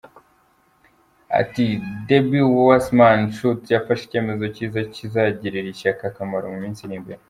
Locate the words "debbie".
2.07-2.45